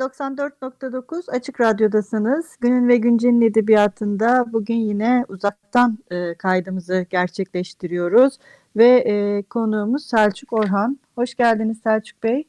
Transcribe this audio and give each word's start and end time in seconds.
94.9 0.00 1.30
Açık 1.30 1.60
Radyo'dasınız. 1.60 2.56
Günün 2.60 2.88
ve 2.88 2.96
Güncel'in 2.96 3.40
edebiyatında 3.40 4.44
bugün 4.52 4.74
yine 4.74 5.24
uzaktan 5.28 5.98
e, 6.10 6.34
kaydımızı 6.34 7.06
gerçekleştiriyoruz. 7.10 8.38
Ve 8.76 8.86
e, 8.86 9.42
konuğumuz 9.42 10.06
Selçuk 10.06 10.52
Orhan. 10.52 10.98
Hoş 11.14 11.34
geldiniz 11.34 11.78
Selçuk 11.82 12.22
Bey. 12.22 12.44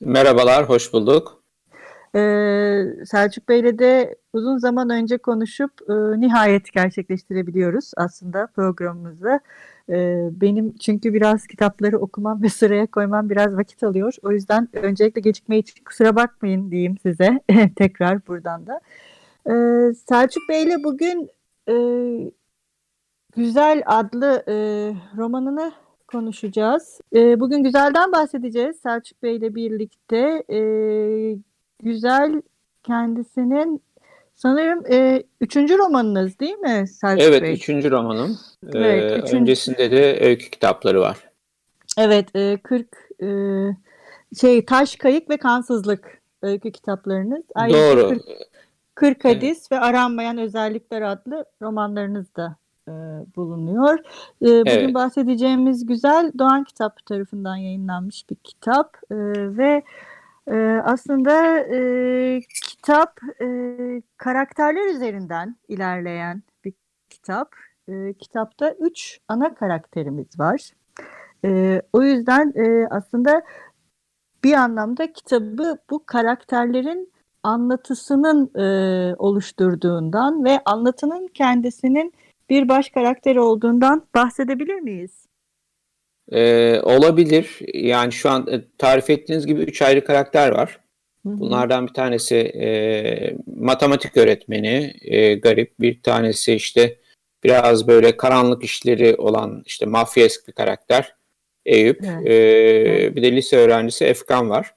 Merhabalar, 0.00 0.68
hoş 0.68 0.92
bulduk. 0.92 1.44
Ee, 2.16 2.84
Selçuk 3.06 3.48
Bey'le 3.48 3.78
de 3.78 4.14
uzun 4.32 4.58
zaman 4.58 4.90
önce 4.90 5.18
konuşup 5.18 5.72
e, 5.88 6.20
nihayet 6.20 6.72
gerçekleştirebiliyoruz 6.72 7.90
aslında 7.96 8.46
programımızı. 8.46 9.40
Benim 10.40 10.76
çünkü 10.76 11.14
biraz 11.14 11.46
kitapları 11.46 11.98
okumam 11.98 12.42
ve 12.42 12.48
sıraya 12.48 12.86
koymam 12.86 13.30
biraz 13.30 13.56
vakit 13.56 13.82
alıyor. 13.82 14.14
O 14.22 14.32
yüzden 14.32 14.68
öncelikle 14.72 15.20
gecikme 15.20 15.58
için 15.58 15.84
kusura 15.84 16.16
bakmayın 16.16 16.70
diyeyim 16.70 16.98
size 17.02 17.40
tekrar 17.76 18.26
buradan 18.26 18.66
da. 18.66 18.80
Selçuk 19.94 20.48
Bey'le 20.48 20.84
bugün 20.84 21.30
Güzel 23.36 23.82
adlı 23.86 24.44
romanını 25.16 25.72
konuşacağız. 26.08 27.00
Bugün 27.14 27.62
Güzel'den 27.62 28.12
bahsedeceğiz 28.12 28.76
Selçuk 28.76 29.22
Bey'le 29.22 29.54
birlikte. 29.54 30.44
E, 30.50 30.58
Güzel 31.82 32.42
kendisinin 32.82 33.82
sanırım 34.34 34.92
e, 34.92 35.22
üçüncü 35.40 35.78
romanınız 35.78 36.38
değil 36.38 36.58
mi 36.58 36.88
Selçuk 36.88 37.28
evet, 37.28 37.42
Bey? 37.42 37.48
Evet 37.48 37.58
üçüncü 37.58 37.90
romanım. 37.90 38.38
Evet, 38.72 39.12
ee, 39.12 39.16
üçüncü... 39.16 39.36
Öncesinde 39.36 39.90
de 39.90 40.20
öykü 40.20 40.50
kitapları 40.50 41.00
var. 41.00 41.16
Evet 41.98 42.36
e, 42.36 42.56
40 42.62 42.86
e, 43.22 43.28
şey 44.40 44.64
Taş 44.64 44.96
Kayık 44.96 45.30
ve 45.30 45.36
Kansızlık 45.36 46.22
öykü 46.42 46.72
kitaplarınız. 46.72 47.42
Ayrıca 47.54 47.78
Doğru. 47.78 48.08
40, 48.08 48.22
40 48.94 49.24
Hadis 49.24 49.58
evet. 49.58 49.72
ve 49.72 49.80
Aranmayan 49.80 50.38
Özellikler 50.38 51.02
adlı 51.02 51.44
romanlarınız 51.62 52.36
da 52.36 52.56
e, 52.88 52.92
bulunuyor. 53.36 53.98
E, 54.42 54.46
bugün 54.46 54.70
evet. 54.70 54.94
bahsedeceğimiz 54.94 55.86
Güzel 55.86 56.32
Doğan 56.38 56.64
Kitap 56.64 57.06
tarafından 57.06 57.56
yayınlanmış 57.56 58.30
bir 58.30 58.36
kitap 58.36 58.96
e, 59.10 59.16
ve 59.56 59.82
ee, 60.50 60.80
aslında 60.84 61.58
e, 61.58 62.40
kitap 62.64 63.20
e, 63.40 63.46
karakterler 64.16 64.94
üzerinden 64.94 65.56
ilerleyen 65.68 66.42
bir 66.64 66.72
kitap. 67.10 67.54
E, 67.88 68.14
kitapta 68.14 68.70
üç 68.70 69.18
ana 69.28 69.54
karakterimiz 69.54 70.40
var. 70.40 70.70
E, 71.44 71.82
o 71.92 72.02
yüzden 72.02 72.52
e, 72.56 72.86
aslında 72.90 73.42
bir 74.44 74.52
anlamda 74.52 75.12
kitabı 75.12 75.78
bu 75.90 76.06
karakterlerin 76.06 77.12
anlatısının 77.42 78.50
e, 78.58 78.66
oluşturduğundan 79.18 80.44
ve 80.44 80.60
anlatının 80.64 81.28
kendisinin 81.34 82.12
bir 82.50 82.68
baş 82.68 82.90
karakteri 82.90 83.40
olduğundan 83.40 84.06
bahsedebilir 84.14 84.80
miyiz? 84.80 85.26
Ee, 86.32 86.80
olabilir. 86.82 87.58
Yani 87.74 88.12
şu 88.12 88.30
an 88.30 88.46
e, 88.52 88.64
tarif 88.78 89.10
ettiğiniz 89.10 89.46
gibi 89.46 89.62
üç 89.62 89.82
ayrı 89.82 90.04
karakter 90.04 90.52
var. 90.52 90.80
Bunlardan 91.24 91.86
bir 91.86 91.92
tanesi 91.92 92.36
e, 92.36 93.36
matematik 93.56 94.16
öğretmeni, 94.16 94.94
e, 95.02 95.34
garip. 95.34 95.80
Bir 95.80 96.02
tanesi 96.02 96.54
işte 96.54 96.98
biraz 97.44 97.88
böyle 97.88 98.16
karanlık 98.16 98.64
işleri 98.64 99.16
olan 99.16 99.62
işte 99.66 99.86
mafyask 99.86 100.48
bir 100.48 100.52
karakter, 100.52 101.14
Eyüp. 101.66 102.00
Evet. 102.04 102.26
E, 102.26 103.16
bir 103.16 103.22
de 103.22 103.32
lise 103.32 103.56
öğrencisi 103.56 104.04
Efkan 104.04 104.50
var. 104.50 104.74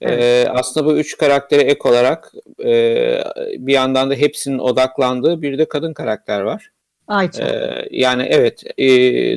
E, 0.00 0.12
evet. 0.12 0.46
E, 0.46 0.50
aslında 0.50 0.86
bu 0.86 0.98
üç 0.98 1.16
karaktere 1.16 1.62
ek 1.62 1.88
olarak 1.88 2.32
e, 2.64 3.24
bir 3.58 3.72
yandan 3.72 4.10
da 4.10 4.14
hepsinin 4.14 4.58
odaklandığı 4.58 5.42
bir 5.42 5.58
de 5.58 5.64
kadın 5.64 5.92
karakter 5.92 6.40
var. 6.40 6.70
Ayça. 7.12 7.44
Ee, 7.44 7.88
yani 7.90 8.22
evet. 8.30 8.64
E, 8.78 8.86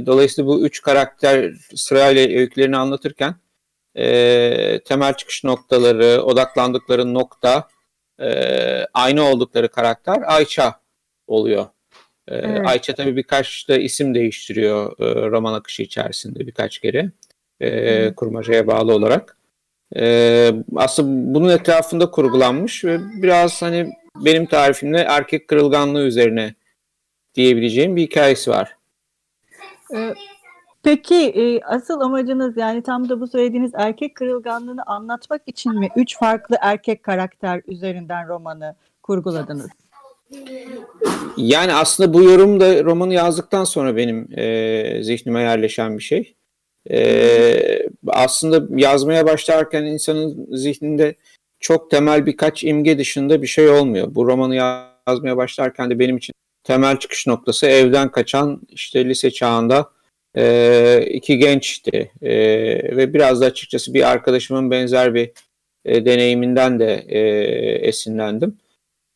dolayısıyla 0.06 0.47
bu 0.47 0.66
üç 0.66 0.81
karakter 0.81 1.53
sırayla 1.75 2.40
öykülerini 2.40 2.78
anlatırken 2.78 3.36
e, 3.96 4.80
temel 4.86 5.13
çıkış 5.13 5.44
noktaları, 5.44 6.22
odaklandıkları 6.22 7.13
nokta, 7.13 7.68
e, 8.22 8.30
aynı 8.94 9.24
oldukları 9.24 9.69
karakter 9.69 10.22
Ayça 10.25 10.80
oluyor. 11.28 11.66
E, 12.28 12.36
evet. 12.36 12.68
Ayça 12.68 12.96
tabii 12.96 13.16
birkaç 13.16 13.69
da 13.69 13.78
isim 13.78 14.16
değiştiriyor 14.16 15.00
e, 15.00 15.30
roman 15.31 15.53
akışı 15.53 15.84
içerisinde 15.84 16.47
birkaç 16.47 16.80
kere. 16.80 17.12
E, 17.59 18.13
kurmacaya 18.16 18.68
bağlı 18.68 18.94
olarak. 18.94 19.38
E, 19.96 20.52
aslında 20.75 21.36
bunun 21.36 21.50
etrafında 21.50 22.12
kurgulanmış 22.12 22.86
ve 22.86 23.00
biraz 23.22 23.62
hani 23.62 23.94
benim 24.16 24.46
tarifimle 24.46 25.00
erkek 25.00 25.47
kırılganlığı 25.47 26.03
üzerine 26.03 26.56
diyebileceğim 27.35 27.96
bir 27.96 28.01
hikayesi 28.01 28.51
var. 28.51 28.78
Ee, 29.96 30.13
peki 30.84 31.16
e, 31.16 31.62
asıl 31.62 32.01
amacınız 32.01 32.57
yani 32.57 32.84
tam 32.84 33.09
da 33.09 33.22
bu 33.22 33.28
söylediğiniz 33.28 33.72
erkek 33.75 34.16
kırılganlığını 34.16 34.84
anlatmak 34.85 35.41
için 35.47 35.79
mi 35.79 35.90
üç 35.95 36.18
farklı 36.18 36.57
erkek 36.62 37.03
karakter 37.03 37.62
üzerinden 37.68 38.28
romanı 38.28 38.75
kurguladınız? 39.03 39.69
Yani 41.38 41.74
aslında 41.74 42.13
bu 42.13 42.24
yorum 42.24 42.59
da 42.59 42.84
romanı 42.84 43.13
yazdıktan 43.13 43.63
sonra 43.63 43.95
benim 43.95 44.40
e, 44.40 45.03
zihnime 45.03 45.41
yerleşen 45.41 45.97
bir 45.97 46.03
şey. 46.03 46.35
E, 46.90 47.90
aslında 48.07 48.81
yazmaya 48.81 49.25
başlarken 49.25 49.84
insanın 49.84 50.47
zihninde 50.51 51.16
çok 51.59 51.91
temel 51.91 52.25
birkaç 52.25 52.63
imge 52.63 52.97
dışında 52.97 53.41
bir 53.41 53.47
şey 53.47 53.69
olmuyor. 53.69 54.16
Bu 54.16 54.28
romanı 54.28 54.56
yazmaya 54.56 55.38
başlarken 55.38 55.90
de 55.90 56.00
benim 56.00 56.18
için 56.18 56.34
temel 56.65 56.99
çıkış 56.99 57.27
noktası 57.27 57.65
evden 57.65 58.11
kaçan 58.11 58.61
işte 58.69 59.05
lise 59.05 59.31
çağında 59.31 59.91
e, 60.37 61.05
iki 61.09 61.37
gençti 61.37 62.11
e, 62.21 62.31
ve 62.97 63.13
biraz 63.13 63.41
da 63.41 63.45
açıkçası 63.45 63.93
bir 63.93 64.11
arkadaşımın 64.11 64.71
benzer 64.71 65.13
bir 65.13 65.31
e, 65.85 66.05
deneyiminden 66.05 66.79
de 66.79 67.05
e, 67.07 67.19
esinlendim. 67.87 68.57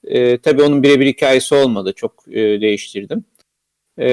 E, 0.03 0.37
tabii 0.37 0.63
onun 0.63 0.83
birebir 0.83 1.05
hikayesi 1.07 1.55
olmadı, 1.55 1.93
çok 1.95 2.23
e, 2.27 2.61
değiştirdim. 2.61 3.25
E, 3.99 4.09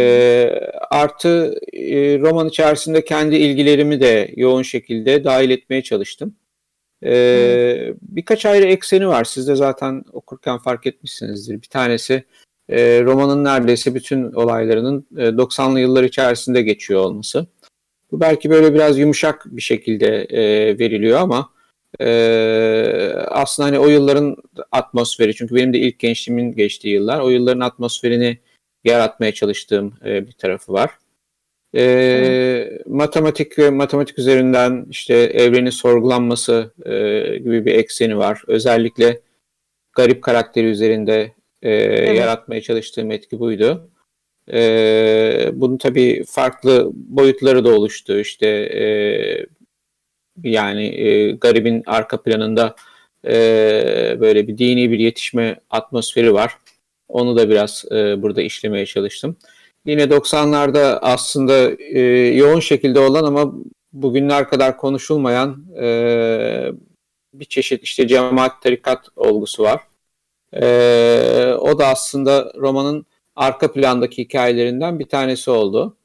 artı 0.91 1.54
e, 1.72 2.18
roman 2.18 2.48
içerisinde 2.48 3.04
kendi 3.04 3.36
ilgilerimi 3.36 4.00
de 4.00 4.32
yoğun 4.36 4.62
şekilde 4.62 5.24
dahil 5.24 5.50
etmeye 5.50 5.82
çalıştım. 5.82 6.36
E, 7.04 7.94
birkaç 8.03 8.47
ayrı 8.47 8.66
ekseni 8.66 9.08
var. 9.08 9.24
Siz 9.24 9.48
de 9.48 9.54
zaten 9.56 10.04
okurken 10.12 10.58
fark 10.58 10.86
etmişsinizdir. 10.86 11.62
Bir 11.62 11.68
tanesi 11.68 12.24
e, 12.69 13.03
romanın 13.03 13.44
neredeyse 13.44 13.94
bütün 13.94 14.32
olaylarının 14.32 15.06
e, 15.16 15.22
90'lı 15.22 15.81
yıllar 15.81 16.04
içerisinde 16.04 16.63
geçiyor 16.63 17.01
olması. 17.01 17.47
Bu 18.13 18.21
belki 18.21 18.51
böyle 18.51 18.74
biraz 18.74 18.98
yumuşak 18.98 19.47
bir 19.47 19.63
şekilde 19.63 20.24
e, 20.24 20.78
veriliyor 20.78 21.21
ama 21.21 21.51
e, 22.01 22.09
aslında 23.28 23.68
hani 23.68 23.78
o 23.78 23.86
yılların 23.86 24.36
atmosferi 24.72 25.34
çünkü 25.34 25.54
benim 25.54 25.72
de 25.72 25.78
ilk 25.78 25.98
gençliğimin 25.98 26.53
geçtiği 26.53 26.95
yıllar 26.95 27.21
o 27.21 27.28
yılların 27.28 27.60
atmosferini 27.60 28.39
yaratmaya 28.84 29.33
çalıştığım 29.33 29.95
e, 30.04 30.27
bir 30.27 30.33
tarafı 30.33 30.72
var. 30.72 30.91
E, 31.77 32.78
matematik 32.86 33.59
ve 33.59 33.71
matematik 33.71 34.18
üzerinden 34.18 34.86
işte 34.91 35.15
evreni 35.15 35.72
sorgulanması 35.72 36.72
e, 36.84 36.92
gibi 37.39 37.66
bir 37.66 37.74
ekseni 37.74 38.18
var. 38.18 38.42
Özellikle 38.47 39.21
garip 39.92 40.22
karakteri 40.22 40.66
üzerinde 40.66 41.33
e, 41.62 41.70
evet. 41.70 42.18
yaratmaya 42.18 42.60
çalıştığım 42.60 43.10
etki 43.10 43.41
buydu. 43.41 43.91
E, 44.53 45.50
bunun 45.53 45.76
tabii 45.78 46.24
farklı 46.26 46.91
boyutları 46.94 47.64
da 47.64 47.74
oluştu. 47.74 48.20
İşte 48.20 48.47
e, 48.47 48.86
yani 50.42 50.84
e, 50.86 51.32
garibin 51.32 51.82
arka 51.86 52.22
planında 52.22 52.76
e, 53.24 54.16
böyle 54.20 54.48
bir 54.48 54.58
dini 54.58 54.91
bir 54.91 54.98
yetişme 54.98 55.60
atmosferi 55.70 56.34
var. 56.34 56.56
Onu 57.08 57.36
da 57.36 57.50
biraz 57.50 57.84
e, 57.92 58.22
burada 58.22 58.42
işlemeye 58.42 58.86
çalıştım. 58.86 59.36
yine 59.86 60.03
90'larda 60.03 60.98
aslında 61.03 61.70
e, 61.78 62.00
yoğun 62.36 62.60
şekilde 62.60 63.00
olan 63.00 63.24
ama 63.24 63.53
bugünler 63.92 64.48
kadar 64.48 64.76
konuşulmayan 64.76 65.64
e, 65.80 65.86
bir 67.34 67.44
çeşit 67.44 67.82
işte 67.84 68.08
cemaat 68.08 68.62
tarikat 68.62 69.08
olgusu 69.16 69.62
var. 69.62 69.80
E, 70.53 70.66
o 71.60 71.78
da 71.78 71.87
aslında 71.87 72.53
romanın 72.57 73.07
arka 73.37 73.72
plandaki 73.72 74.22
hikayelerinden 74.22 74.98
bir 74.98 75.09
tanesi 75.09 75.51
oldu. 75.51 75.97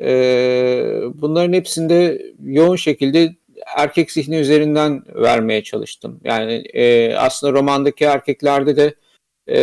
E, 0.00 1.00
bunların 1.14 1.52
hepsinde 1.52 2.22
yoğun 2.44 2.76
şekilde 2.76 3.36
erkek 3.76 4.10
zihni 4.10 4.36
üzerinden 4.36 5.02
vermeye 5.14 5.62
çalıştım. 5.62 6.20
Yani 6.24 6.52
e, 6.52 7.14
aslında 7.14 7.52
romandaki 7.52 8.04
erkeklerde 8.04 8.76
de 8.76 8.94
e, 9.46 9.58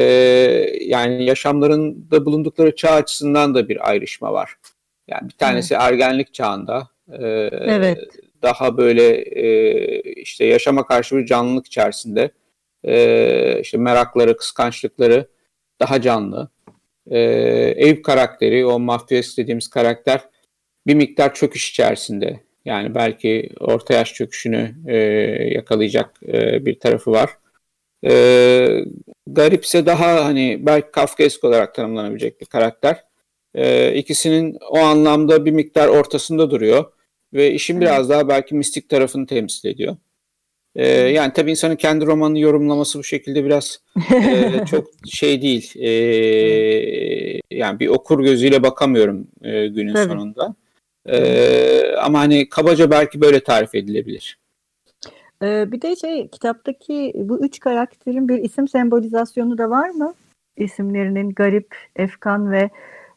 yani 0.85 1.25
yaşamlarında 1.25 2.25
bulundukları 2.25 2.75
çağ 2.75 2.91
açısından 2.91 3.55
da 3.55 3.69
bir 3.69 3.89
ayrışma 3.89 4.33
var. 4.33 4.55
Yani 5.07 5.29
bir 5.29 5.37
tanesi 5.37 5.73
evet. 5.73 5.83
ergenlik 5.83 6.33
çağında. 6.33 6.87
E, 7.11 7.25
evet. 7.51 7.99
Daha 8.41 8.77
böyle 8.77 9.15
e, 9.17 10.01
işte 10.01 10.45
yaşama 10.45 10.87
karşı 10.87 11.17
bir 11.17 11.25
canlılık 11.25 11.67
içerisinde. 11.67 12.31
E, 12.83 13.59
işte 13.61 13.77
merakları, 13.77 14.37
kıskançlıkları 14.37 15.27
daha 15.79 16.01
canlı. 16.01 16.49
E, 17.11 17.19
Eyüp 17.77 18.05
karakteri, 18.05 18.65
o 18.65 18.79
mafyas 18.79 19.37
dediğimiz 19.37 19.67
karakter 19.67 20.21
bir 20.87 20.95
miktar 20.95 21.33
çöküş 21.33 21.69
içerisinde. 21.69 22.39
Yani 22.65 22.95
belki 22.95 23.49
orta 23.59 23.93
yaş 23.93 24.13
çöküşünü 24.13 24.75
e, 24.87 24.97
yakalayacak 25.53 26.19
e, 26.27 26.65
bir 26.65 26.79
tarafı 26.79 27.11
var. 27.11 27.29
E, 28.05 28.85
garipse 29.27 29.85
daha 29.85 30.25
hani 30.25 30.59
belki 30.61 30.91
Kafkaesk 30.91 31.43
olarak 31.43 31.75
tanımlanabilecek 31.75 32.41
bir 32.41 32.45
karakter. 32.45 33.03
E, 33.55 33.93
ikisinin 33.93 34.57
o 34.69 34.79
anlamda 34.79 35.45
bir 35.45 35.51
miktar 35.51 35.87
ortasında 35.87 36.51
duruyor 36.51 36.91
ve 37.33 37.51
işin 37.51 37.81
biraz 37.81 38.09
daha 38.09 38.29
belki 38.29 38.55
mistik 38.55 38.89
tarafını 38.89 39.25
temsil 39.27 39.69
ediyor. 39.69 39.97
E, 40.75 40.87
yani 40.87 41.33
tabii 41.33 41.51
insanın 41.51 41.75
kendi 41.75 42.05
romanını 42.05 42.39
yorumlaması 42.39 42.99
bu 42.99 43.03
şekilde 43.03 43.45
biraz 43.45 43.79
e, 44.13 44.65
çok 44.69 44.87
şey 45.05 45.41
değil. 45.41 45.73
E, 45.75 45.91
yani 47.51 47.79
bir 47.79 47.87
okur 47.87 48.23
gözüyle 48.23 48.63
bakamıyorum 48.63 49.27
e, 49.41 49.67
günün 49.67 49.93
tabii. 49.93 50.07
sonunda. 50.07 50.55
E, 51.05 51.95
ama 51.95 52.19
hani 52.19 52.49
kabaca 52.49 52.91
belki 52.91 53.21
böyle 53.21 53.39
tarif 53.39 53.75
edilebilir. 53.75 54.37
Ee, 55.41 55.71
bir 55.71 55.81
de 55.81 55.95
şey 55.95 56.27
kitaptaki 56.27 57.13
bu 57.15 57.45
üç 57.45 57.59
karakterin 57.59 58.29
bir 58.29 58.37
isim 58.37 58.67
sembolizasyonu 58.67 59.57
da 59.57 59.69
var 59.69 59.89
mı? 59.89 60.13
İsimlerinin 60.57 61.29
Garip, 61.29 61.75
Efkan 61.95 62.51
ve 62.51 62.69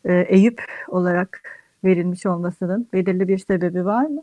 e, 0.04 0.26
Eyüp 0.28 0.62
olarak 0.88 1.42
verilmiş 1.84 2.26
olmasının 2.26 2.88
belirli 2.92 3.28
bir 3.28 3.38
sebebi 3.38 3.84
var 3.84 4.06
mı? 4.06 4.22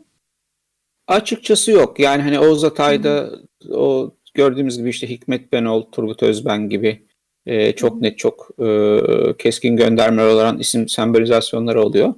Açıkçası 1.12 1.70
yok. 1.70 2.00
Yani 2.00 2.22
hani 2.22 2.38
Oğuz 2.38 2.64
Atay'da 2.64 3.30
o 3.70 4.14
gördüğümüz 4.34 4.78
gibi 4.78 4.88
işte 4.88 5.08
Hikmet 5.08 5.52
Benol, 5.52 5.82
Turgut 5.82 6.22
Özben 6.22 6.68
gibi 6.68 7.02
e, 7.46 7.72
çok 7.72 8.00
net, 8.00 8.18
çok 8.18 8.48
e, 8.58 8.98
keskin 9.38 9.76
göndermeler 9.76 10.26
olan 10.26 10.58
isim 10.58 10.88
sembolizasyonları 10.88 11.82
oluyor. 11.82 12.14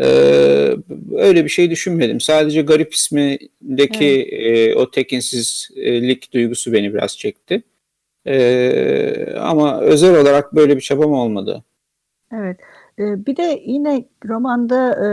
Ee, 0.00 0.76
öyle 1.16 1.44
bir 1.44 1.48
şey 1.48 1.70
düşünmedim. 1.70 2.20
Sadece 2.20 2.62
garip 2.62 2.94
ismindeki 2.94 4.28
evet. 4.32 4.76
e, 4.76 4.78
o 4.78 4.90
tekinsizlik 4.90 6.32
duygusu 6.32 6.72
beni 6.72 6.94
biraz 6.94 7.18
çekti. 7.18 7.62
E, 8.26 9.34
ama 9.38 9.80
özel 9.80 10.20
olarak 10.20 10.54
böyle 10.54 10.76
bir 10.76 10.80
çabam 10.80 11.12
olmadı. 11.12 11.64
Evet. 12.32 12.56
Ee, 12.98 13.26
bir 13.26 13.36
de 13.36 13.62
yine 13.66 14.04
romanda 14.28 14.90
e, 14.90 15.08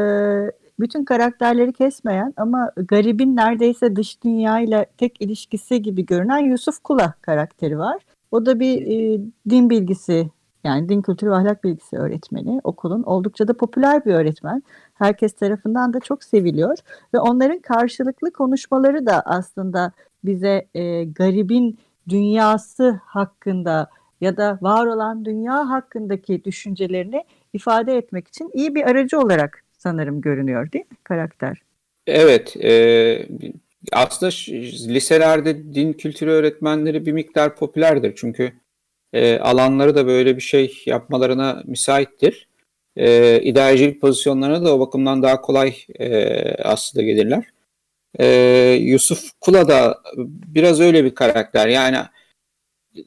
bütün 0.80 1.06
karakterleri 1.06 1.74
kesmeyen 1.74 2.34
ama 2.38 2.72
garibin 2.76 3.36
neredeyse 3.36 3.96
dış 3.96 4.24
dünyayla 4.24 4.86
tek 4.98 5.22
ilişkisi 5.22 5.82
gibi 5.82 6.06
görünen 6.06 6.40
Yusuf 6.40 6.80
Kula 6.84 7.14
karakteri 7.22 7.80
var. 7.80 8.02
O 8.32 8.46
da 8.46 8.60
bir 8.60 8.82
e, 8.82 9.22
din 9.50 9.70
bilgisi 9.70 10.30
yani 10.64 10.90
din 10.90 11.02
kültürü 11.02 11.30
ve 11.30 11.36
ahlak 11.36 11.64
bilgisi 11.64 11.98
öğretmeni 11.98 12.62
okulun 12.64 13.04
oldukça 13.04 13.48
da 13.48 13.54
popüler 13.54 14.06
bir 14.06 14.14
öğretmen. 14.14 14.64
Herkes 14.94 15.34
tarafından 15.34 15.94
da 15.94 16.00
çok 16.00 16.24
seviliyor 16.24 16.78
ve 17.14 17.20
onların 17.20 17.60
karşılıklı 17.60 18.32
konuşmaları 18.32 19.06
da 19.06 19.22
aslında 19.26 19.92
bize 20.24 20.68
e, 20.74 21.04
garibin 21.04 21.80
dünyası 22.10 23.00
hakkında 23.06 23.90
ya 24.22 24.38
da 24.38 24.58
var 24.62 24.86
olan 24.86 25.26
dünya 25.26 25.70
hakkındaki 25.70 26.44
düşüncelerini 26.44 27.24
ifade 27.54 27.98
etmek 27.98 28.28
için 28.28 28.50
iyi 28.54 28.76
bir 28.76 28.84
aracı 28.84 29.20
olarak 29.20 29.64
sanırım 29.84 30.22
görünüyor 30.22 30.72
değil 30.72 30.86
mi 30.92 30.98
karakter? 31.04 31.62
Evet, 32.08 32.58
e, 32.64 33.28
aslında 33.92 34.32
liselerde 34.94 35.74
din 35.74 35.94
kültürü 35.94 36.30
öğretmenleri 36.30 37.06
bir 37.06 37.12
miktar 37.12 37.56
popülerdir 37.56 38.14
çünkü 38.16 38.54
e, 39.14 39.40
alanları 39.40 39.96
da 39.96 40.08
böyle 40.08 40.36
bir 40.36 40.42
şey 40.42 40.84
yapmalarına 40.86 41.64
müsaittir. 41.66 42.48
E, 42.98 43.40
idarecilik 43.42 44.02
pozisyonlarına 44.02 44.66
da 44.66 44.76
o 44.76 44.80
bakımdan 44.80 45.24
daha 45.24 45.42
kolay 45.42 45.76
e, 46.00 46.56
aslında 46.56 47.06
gelirler. 47.06 47.44
E, 48.20 48.26
Yusuf 48.82 49.32
Kula 49.42 49.68
da 49.68 50.02
biraz 50.48 50.80
öyle 50.80 51.04
bir 51.06 51.16
karakter. 51.16 51.68
Yani 51.68 51.98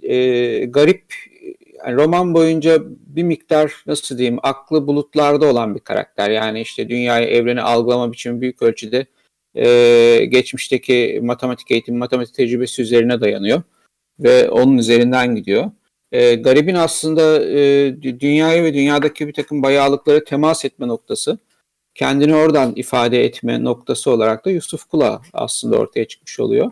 e, 0.03 0.65
garip 0.65 1.05
yani 1.87 1.97
roman 1.97 2.35
boyunca 2.35 2.79
bir 2.89 3.23
miktar 3.23 3.73
nasıl 3.87 4.19
diyeyim 4.19 4.39
aklı 4.43 4.87
bulutlarda 4.87 5.47
olan 5.47 5.75
bir 5.75 5.81
karakter. 5.81 6.31
Yani 6.31 6.61
işte 6.61 6.89
dünyayı, 6.89 7.27
evreni 7.27 7.63
algılama 7.63 8.13
biçimi 8.13 8.41
büyük 8.41 8.63
ölçüde 8.63 9.07
e, 9.55 10.25
geçmişteki 10.25 11.21
matematik 11.23 11.71
eğitimi, 11.71 11.99
matematik 11.99 12.35
tecrübesi 12.35 12.83
üzerine 12.83 13.21
dayanıyor. 13.21 13.63
Ve 14.21 14.51
onun 14.51 14.79
üzerinden 14.79 15.35
gidiyor. 15.35 15.71
E, 16.13 16.35
garibin 16.35 16.75
aslında 16.75 17.45
e, 17.45 18.03
dünyaya 18.03 18.65
ve 18.65 18.75
dünyadaki 18.75 19.29
bir 19.29 19.33
takım 19.33 19.63
bayağılıklara 19.63 20.25
temas 20.25 20.65
etme 20.65 20.89
noktası, 20.89 21.39
kendini 21.95 22.35
oradan 22.35 22.73
ifade 22.77 23.25
etme 23.25 23.65
noktası 23.65 24.11
olarak 24.11 24.45
da 24.45 24.51
Yusuf 24.51 24.85
Kula 24.85 25.23
aslında 25.33 25.79
ortaya 25.79 26.05
çıkmış 26.05 26.41
oluyor. 26.41 26.71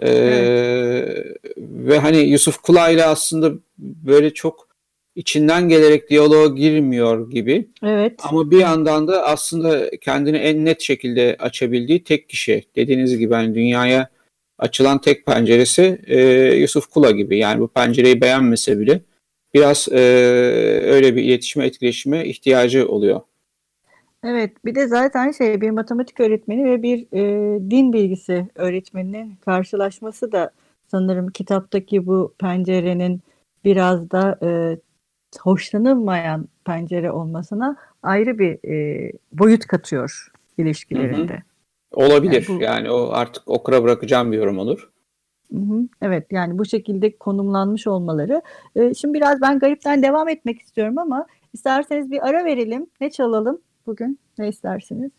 E, 0.00 0.10
evet. 0.10 1.36
Ve 1.58 1.98
hani 1.98 2.16
Yusuf 2.16 2.58
Kula 2.58 2.90
ile 2.90 3.04
aslında 3.04 3.52
böyle 3.78 4.34
çok 4.34 4.68
içinden 5.14 5.68
gelerek 5.68 6.10
diyaloğa 6.10 6.46
girmiyor 6.46 7.30
gibi. 7.30 7.68
Evet. 7.82 8.20
Ama 8.22 8.50
bir 8.50 8.58
yandan 8.58 9.08
da 9.08 9.24
aslında 9.24 9.90
kendini 9.90 10.36
en 10.36 10.64
net 10.64 10.80
şekilde 10.80 11.36
açabildiği 11.38 12.04
tek 12.04 12.28
kişi. 12.28 12.64
Dediğiniz 12.76 13.18
gibi 13.18 13.34
hani 13.34 13.54
dünyaya 13.54 14.08
açılan 14.58 15.00
tek 15.00 15.26
penceresi 15.26 16.00
e, 16.06 16.20
Yusuf 16.54 16.86
Kula 16.86 17.10
gibi. 17.10 17.38
Yani 17.38 17.60
bu 17.60 17.68
pencereyi 17.68 18.20
beğenmese 18.20 18.80
bile 18.80 19.00
biraz 19.54 19.88
e, 19.92 20.00
öyle 20.84 21.16
bir 21.16 21.22
iletişime, 21.22 21.66
etkileşime 21.66 22.24
ihtiyacı 22.24 22.88
oluyor. 22.88 23.20
Evet, 24.24 24.64
bir 24.64 24.74
de 24.74 24.86
zaten 24.86 25.30
şey 25.30 25.60
bir 25.60 25.70
matematik 25.70 26.20
öğretmeni 26.20 26.64
ve 26.64 26.82
bir 26.82 27.06
e, 27.12 27.60
din 27.70 27.92
bilgisi 27.92 28.48
öğretmeninin 28.54 29.36
karşılaşması 29.44 30.32
da 30.32 30.50
sanırım 30.86 31.28
kitaptaki 31.28 32.06
bu 32.06 32.34
pencerenin 32.38 33.20
biraz 33.64 34.10
da 34.10 34.38
e, 34.42 34.78
hoşlanılmayan 35.40 36.48
pencere 36.64 37.12
olmasına 37.12 37.76
ayrı 38.02 38.38
bir 38.38 38.70
e, 38.70 39.12
boyut 39.32 39.66
katıyor 39.66 40.32
ilişkilerinde. 40.58 41.32
Hı 41.32 41.36
hı. 41.36 42.06
Olabilir. 42.06 42.46
Yani, 42.48 42.58
bu... 42.58 42.62
yani 42.62 42.90
o 42.90 43.10
artık 43.12 43.48
okura 43.48 43.82
bırakacağım 43.82 44.32
bir 44.32 44.36
yorum 44.36 44.58
olur. 44.58 44.90
Evet 46.02 46.26
yani 46.30 46.58
bu 46.58 46.64
şekilde 46.64 47.16
konumlanmış 47.16 47.86
olmaları. 47.86 48.42
Ee, 48.76 48.94
şimdi 48.94 49.14
biraz 49.14 49.40
ben 49.40 49.58
garipten 49.58 50.02
devam 50.02 50.28
etmek 50.28 50.60
istiyorum 50.60 50.98
ama 50.98 51.26
isterseniz 51.52 52.10
bir 52.10 52.28
ara 52.28 52.44
verelim. 52.44 52.86
Ne 53.00 53.10
çalalım 53.10 53.58
bugün? 53.86 54.18
Ne 54.38 54.48
istersiniz? 54.48 55.10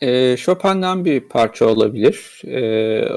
Ee, 0.00 0.36
Chopin'den 0.36 1.04
bir 1.04 1.20
parça 1.20 1.66
olabilir. 1.66 2.42
Ee, 2.46 3.08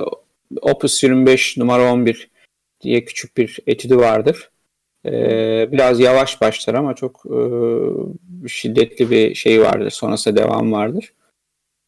Opus 0.61 1.03
25 1.03 1.57
numara 1.57 1.93
11 1.93 2.29
diye 2.81 3.05
küçük 3.05 3.37
bir 3.37 3.59
etüdü 3.67 3.97
vardır. 3.97 4.51
Ee, 5.05 5.69
biraz 5.71 5.99
yavaş 5.99 6.41
başlar 6.41 6.73
ama 6.73 6.95
çok 6.95 7.23
e, 7.25 7.39
şiddetli 8.47 9.11
bir 9.11 9.35
şey 9.35 9.61
vardır. 9.61 9.89
Sonrasında 9.89 10.35
devam 10.35 10.71
vardır 10.71 11.13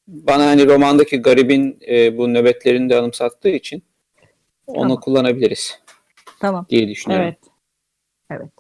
bana 0.08 0.46
hani 0.46 0.68
romandaki 0.68 1.22
garibin 1.22 1.80
e, 1.88 2.18
bu 2.18 2.34
nöbetlerini 2.34 2.90
de 2.90 2.98
anımsattığı 2.98 3.50
için 3.50 3.84
onu 4.68 4.82
tamam. 4.82 5.00
kullanabiliriz. 5.00 5.80
Tamam. 6.40 6.66
Diye 6.70 6.88
düşünüyorum. 6.88 7.26
Evet. 7.26 7.38
Evet. 8.32 8.52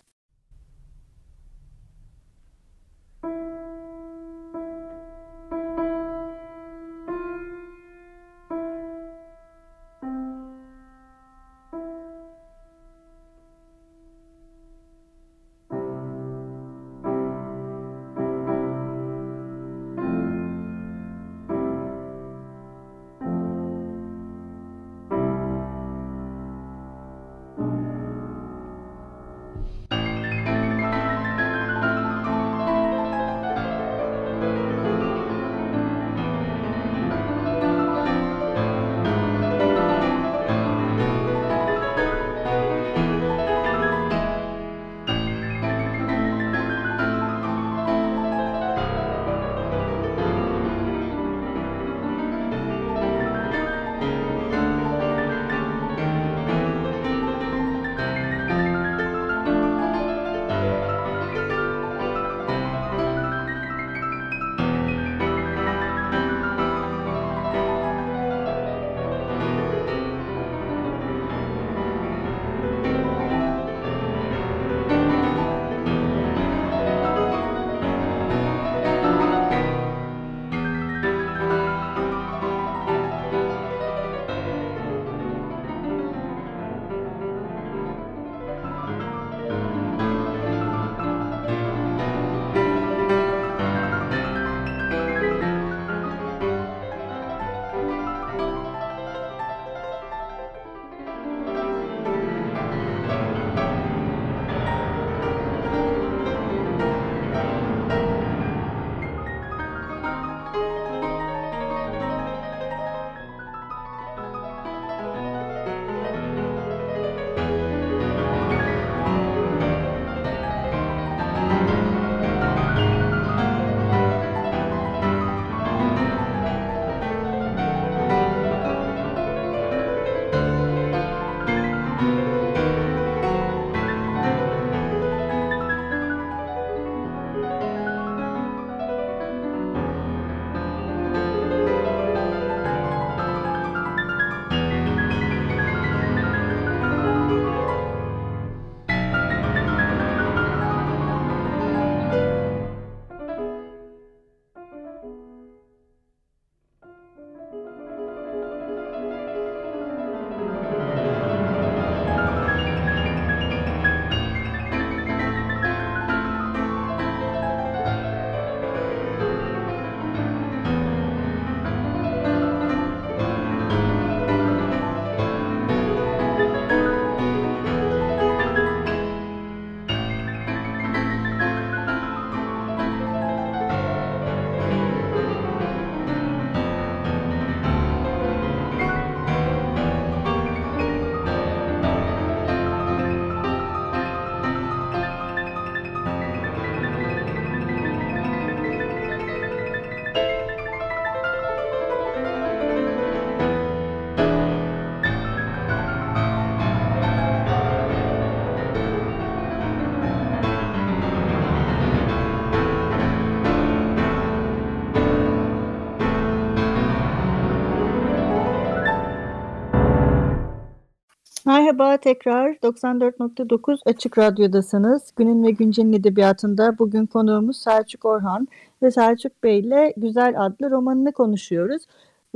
Merhaba 221.47 221.97
tekrar 221.97 222.51
94.9 222.51 223.77
Açık 223.85 224.17
Radyo'dasınız. 224.17 225.13
Günün 225.15 225.43
ve 225.43 225.51
Güncel'in 225.51 225.93
edebiyatında 225.93 226.77
bugün 226.79 227.05
konuğumuz 227.05 227.57
Selçuk 227.57 228.05
Orhan 228.05 228.47
ve 228.83 228.91
Selçuk 228.91 229.43
Bey 229.43 229.59
ile 229.59 229.93
Güzel 229.97 230.45
adlı 230.45 230.71
romanını 230.71 231.11
konuşuyoruz. 231.11 231.83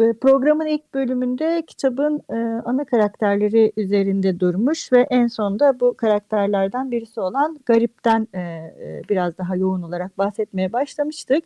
Programın 0.02 0.66
ilk 0.66 0.94
bölümünde 0.94 1.64
kitabın 1.68 2.22
e, 2.30 2.62
ana 2.66 2.86
karakterleri 2.86 3.74
üzerinde 3.78 4.40
durmuş 4.40 4.92
ve 4.94 5.08
en 5.10 5.28
sonda 5.28 5.80
bu 5.80 5.98
karakterlerden 5.98 6.92
birisi 6.92 7.20
olan 7.20 7.60
Garip'ten 7.66 8.28
e, 8.34 8.40
e, 8.40 9.02
biraz 9.10 9.38
daha 9.38 9.56
yoğun 9.56 9.82
olarak 9.82 10.18
bahsetmeye 10.18 10.74
başlamıştık. 10.74 11.44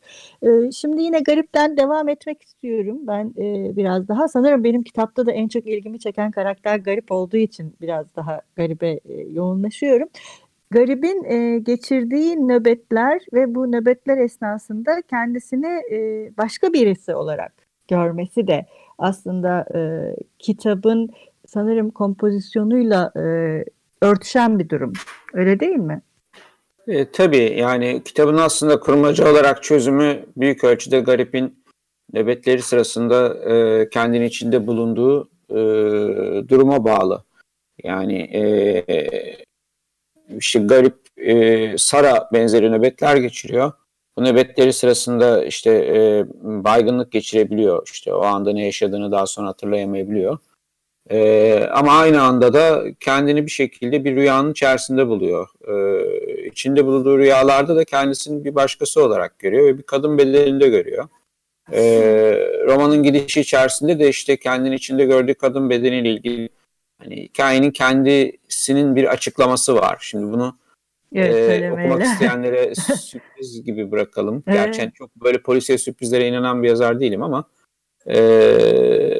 Şimdi 0.76 1.02
yine 1.02 1.20
Garip'ten 1.20 1.78
devam 1.78 2.10
etmek 2.10 2.42
istiyorum. 2.42 3.00
Ben 3.02 3.34
biraz 3.76 4.08
daha 4.08 4.28
sanırım 4.28 4.64
benim 4.64 4.84
kitapta 4.84 5.26
da 5.26 5.32
en 5.32 5.48
çok 5.48 5.68
ilgimi 5.68 6.00
çeken 6.00 6.32
karakter 6.32 6.80
Garip 6.80 7.12
olduğu 7.12 7.38
için 7.38 7.76
biraz 7.82 8.16
daha 8.16 8.42
Garip'e 8.56 9.00
yoğunlaşıyorum. 9.34 10.10
Garibin 10.72 11.24
e, 11.24 11.60
geçirdiği 11.60 12.48
nöbetler 12.48 13.22
ve 13.34 13.56
bu 13.56 13.72
nöbetler 13.72 14.18
esnasında 14.18 15.02
kendisini 15.02 15.82
başka 16.38 16.74
birisi 16.74 17.16
olarak 17.16 17.65
görmesi 17.88 18.48
de 18.48 18.66
aslında 18.98 19.66
e, 19.76 19.80
kitabın 20.40 21.10
sanırım 21.48 21.92
kompozisyonuyla 21.92 23.12
e, 23.16 23.22
örtüşen 24.02 24.60
bir 24.60 24.70
durum. 24.70 24.94
Öyle 25.34 25.60
değil 25.60 25.76
mi? 25.76 26.02
E, 26.88 27.12
tabii 27.12 27.56
yani 27.58 28.02
kitabın 28.06 28.38
aslında 28.38 28.80
kurmaca 28.80 29.32
olarak 29.32 29.64
çözümü 29.64 30.26
büyük 30.38 30.64
ölçüde 30.64 31.00
Garip'in 31.00 31.64
nöbetleri 32.14 32.62
sırasında 32.62 33.36
e, 33.54 33.90
kendini 33.90 34.26
içinde 34.26 34.68
bulunduğu 34.68 35.30
e, 35.50 35.56
duruma 36.48 36.86
bağlı. 36.86 37.24
Yani 37.84 38.20
e, 38.20 38.86
işte 40.38 40.60
Garip 40.60 40.96
e, 41.18 41.78
Sara 41.78 42.30
benzeri 42.34 42.72
nöbetler 42.72 43.16
geçiriyor 43.16 43.72
bu 44.18 44.24
nöbetleri 44.24 44.74
sırasında 44.74 45.46
işte 45.46 45.72
e, 45.72 46.26
baygınlık 46.42 47.12
geçirebiliyor. 47.12 47.88
İşte 47.92 48.14
o 48.14 48.22
anda 48.22 48.54
ne 48.54 48.66
yaşadığını 48.66 49.12
daha 49.12 49.28
sonra 49.28 49.48
hatırlayamayabiliyor. 49.48 50.38
E, 51.10 51.68
ama 51.72 51.92
aynı 51.92 52.22
anda 52.22 52.54
da 52.54 52.84
kendini 53.00 53.46
bir 53.46 53.52
şekilde 53.52 54.06
bir 54.06 54.16
rüyanın 54.16 54.52
içerisinde 54.52 55.08
buluyor. 55.08 55.48
E, 55.68 56.46
içinde 56.48 56.86
bulunduğu 56.86 57.18
rüyalarda 57.18 57.76
da 57.76 57.84
kendisini 57.84 58.46
bir 58.46 58.56
başkası 58.56 59.04
olarak 59.04 59.40
görüyor 59.40 59.66
ve 59.66 59.78
bir 59.78 59.84
kadın 59.84 60.18
bedeninde 60.18 60.68
görüyor. 60.70 61.08
E, 61.72 61.82
romanın 62.68 63.04
gidişi 63.04 63.42
içerisinde 63.42 64.00
de 64.00 64.10
işte 64.10 64.38
kendini 64.38 64.76
içinde 64.76 65.06
gördüğü 65.06 65.34
kadın 65.34 65.70
bedeniyle 65.70 66.10
ilgili 66.10 66.50
hani 66.98 67.16
hikayenin 67.16 67.72
kendisinin 67.72 68.96
bir 68.96 69.06
açıklaması 69.06 69.76
var. 69.76 69.98
Şimdi 70.02 70.34
bunu 70.34 70.58
Ee, 71.16 71.72
okumak 71.72 72.04
isteyenlere 72.04 72.76
sürpriz 72.76 73.64
gibi 73.64 73.92
bırakalım. 73.92 74.44
Evet. 74.48 74.58
Gerçekten 74.58 74.90
çok 74.92 75.16
böyle 75.16 75.42
polisiye 75.42 75.78
sürprizlere 75.78 76.28
inanan 76.28 76.64
bir 76.64 76.68
yazar 76.68 77.00
değilim 77.00 77.24
ama 77.24 77.44
e, 78.06 78.20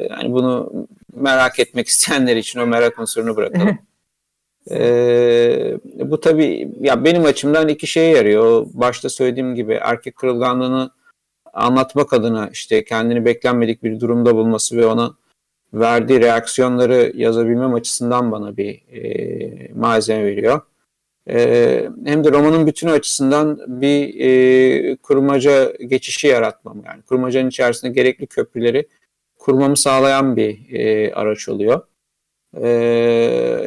yani 0.10 0.34
bunu 0.34 0.74
merak 1.14 1.60
etmek 1.60 1.88
isteyenler 1.88 2.36
için 2.36 2.60
o 2.60 2.68
merak 2.68 3.00
unsurunu 3.00 3.36
bırakalım. 3.36 3.78
ee, 4.72 5.78
bu 5.96 6.20
tabii 6.20 6.72
ya 6.80 7.04
benim 7.06 7.26
açımdan 7.26 7.68
iki 7.68 7.88
şeye 7.88 8.16
yarıyor. 8.18 8.66
Başta 8.74 9.10
söylediğim 9.10 9.56
gibi 9.56 9.74
erkek 9.74 10.16
kırılganlığını 10.16 10.92
anlatmak 11.54 12.14
adına 12.14 12.50
işte 12.52 12.84
kendini 12.84 13.26
beklenmedik 13.26 13.84
bir 13.84 14.00
durumda 14.00 14.36
bulması 14.36 14.78
ve 14.78 14.86
ona 14.86 15.16
verdiği 15.74 16.22
reaksiyonları 16.22 17.12
yazabilmem 17.16 17.74
açısından 17.74 18.32
bana 18.32 18.58
bir 18.58 18.82
e, 18.92 19.74
malzeme 19.74 20.26
veriyor. 20.26 20.62
E, 21.30 21.90
hem 22.06 22.24
de 22.24 22.32
romanın 22.32 22.68
bütünü 22.68 22.92
açısından 22.92 23.60
bir 23.82 24.20
e, 24.20 24.96
kurmaca 24.96 25.72
geçişi 25.72 26.28
yaratmam. 26.28 26.82
Yani 26.86 27.02
kurmacanın 27.02 27.50
içerisinde 27.50 27.92
gerekli 27.92 28.28
köprüleri 28.28 28.88
kurmamı 29.40 29.78
sağlayan 29.78 30.36
bir 30.36 30.74
e, 30.74 31.14
araç 31.14 31.50
oluyor. 31.50 31.82
E, 32.54 32.70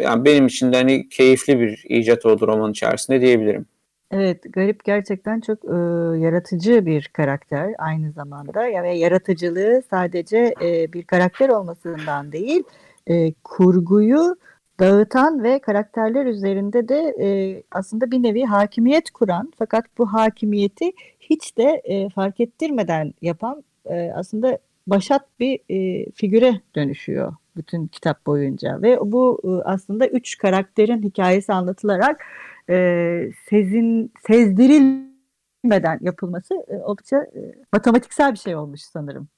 yani 0.03 0.25
benim 0.25 0.47
için 0.47 0.73
de 0.73 0.77
hani 0.77 1.09
keyifli 1.09 1.61
bir 1.61 1.85
icat 1.89 2.27
oldu 2.27 2.47
roman 2.47 2.71
içerisinde 2.71 3.21
diyebilirim. 3.21 3.67
Evet, 4.11 4.53
Garip 4.53 4.85
gerçekten 4.85 5.41
çok 5.41 5.65
e, 5.65 5.77
yaratıcı 6.19 6.87
bir 6.87 7.09
karakter 7.13 7.75
aynı 7.79 8.13
zamanda. 8.13 8.67
Yani 8.67 8.99
yaratıcılığı 8.99 9.83
sadece 9.91 10.55
e, 10.63 10.93
bir 10.93 11.03
karakter 11.03 11.49
olmasından 11.49 12.33
değil, 12.33 12.63
e, 13.07 13.33
kurguyu 13.45 14.37
dağıtan 14.81 15.43
ve 15.43 15.59
karakterler 15.59 16.27
üzerinde 16.27 16.89
de 16.89 17.15
e, 17.21 17.29
aslında 17.71 18.11
bir 18.11 18.23
nevi 18.23 18.45
hakimiyet 18.45 19.11
kuran 19.11 19.53
fakat 19.59 19.85
bu 19.99 20.13
hakimiyeti 20.13 20.93
hiç 21.21 21.59
de 21.59 21.83
e, 21.85 22.09
fark 22.09 22.41
ettirmeden 22.41 23.15
yapan 23.23 23.65
e, 23.87 24.13
aslında 24.15 24.59
başat 24.87 25.23
bir 25.41 25.61
e, 25.71 26.11
figüre 26.11 26.61
dönüşüyor 26.77 27.35
bütün 27.57 27.87
kitap 27.87 28.27
boyunca 28.27 28.83
ve 28.83 28.99
bu 29.01 29.41
e, 29.45 29.69
aslında 29.69 30.07
üç 30.07 30.39
karakterin 30.39 31.03
hikayesi 31.03 31.53
anlatılarak 31.53 32.25
e, 32.71 33.31
sezin 33.51 34.13
sezdirilmeden 34.27 35.99
yapılması 36.01 36.55
e, 36.69 36.77
oldukça 36.77 37.17
e, 37.17 37.55
matematiksel 37.73 38.33
bir 38.33 38.39
şey 38.39 38.57
olmuş 38.57 38.81
sanırım. 38.81 39.29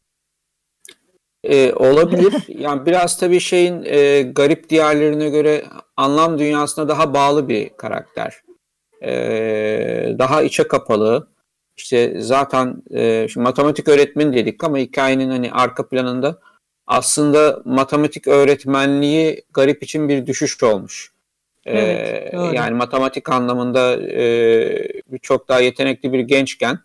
E, 1.45 1.73
olabilir. 1.73 2.35
Yani 2.49 2.87
biraz 2.87 3.19
tabii 3.19 3.41
şeyin 3.41 3.83
e, 3.87 4.23
garip 4.23 4.69
diğerlerine 4.71 5.31
göre 5.31 5.65
anlam 5.97 6.39
dünyasına 6.39 6.89
daha 6.89 7.15
bağlı 7.15 7.49
bir 7.49 7.69
karakter. 7.69 8.43
E, 9.03 9.13
daha 10.19 10.43
içe 10.43 10.69
kapalı. 10.69 11.29
İşte 11.77 12.21
zaten 12.21 12.83
e, 12.91 13.29
şimdi 13.29 13.45
matematik 13.45 13.89
öğretmeni 13.89 14.37
dedik 14.37 14.65
ama 14.65 14.79
hikayenin 14.79 15.31
hani 15.31 15.53
arka 15.53 15.89
planında 15.89 16.39
aslında 16.87 17.63
matematik 17.65 18.29
öğretmenliği 18.29 19.43
garip 19.53 19.83
için 19.83 20.09
bir 20.09 20.27
düşüş 20.27 20.63
olmuş. 20.63 21.13
Evet, 21.67 22.35
ee, 22.35 22.37
yani 22.55 22.77
matematik 22.77 23.29
anlamında 23.29 23.97
e, 24.03 25.19
çok 25.23 25.49
daha 25.49 25.61
yetenekli 25.61 26.13
bir 26.13 26.21
gençken 26.21 26.79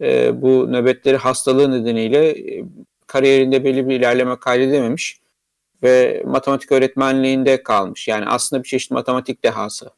e, 0.00 0.42
bu 0.42 0.72
nöbetleri 0.72 1.16
hastalığı 1.16 1.72
nedeniyle 1.72 2.28
e, 2.30 2.64
kariyerinde 3.14 3.64
belli 3.64 3.88
bir 3.88 3.94
ilerleme 3.94 4.38
kaydedememiş 4.38 5.20
ve 5.82 6.22
matematik 6.26 6.72
öğretmenliğinde 6.72 7.62
kalmış. 7.62 8.08
Yani 8.08 8.24
aslında 8.26 8.62
bir 8.62 8.68
çeşit 8.68 8.90
matematik 8.90 9.44
dehası 9.44 9.90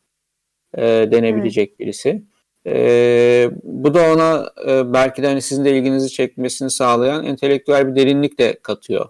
e, 0.75 0.83
denebilecek 0.83 1.69
evet. 1.69 1.81
birisi. 1.81 2.23
E, 2.67 3.51
bu 3.63 3.95
da 3.95 4.13
ona 4.13 4.51
e, 4.69 4.93
belki 4.93 5.23
de 5.23 5.27
hani 5.27 5.43
sizin 5.43 5.65
de 5.65 5.77
ilginizi 5.77 6.09
çekmesini 6.09 6.71
sağlayan 6.71 7.25
entelektüel 7.25 7.89
bir 7.89 7.97
derinlik 7.97 8.39
de 8.39 8.59
katıyor. 8.63 9.09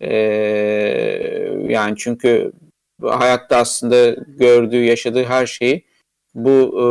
E, 0.00 0.14
yani 1.68 1.94
çünkü 1.96 2.52
hayatta 3.02 3.56
aslında 3.56 4.10
gördüğü, 4.28 4.84
yaşadığı 4.84 5.24
her 5.24 5.46
şeyi 5.46 5.84
bu 6.34 6.80
e, 6.82 6.86